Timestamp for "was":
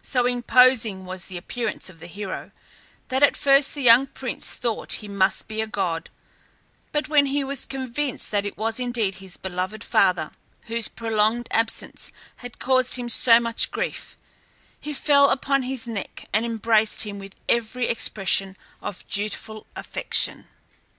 1.04-1.26, 7.44-7.66, 8.56-8.80